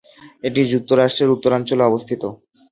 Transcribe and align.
এটি 0.43 0.61
যুক্তরাষ্ট্রের 0.73 1.33
উত্তরাঞ্চলে 1.35 1.83
অবস্থিত। 1.85 2.23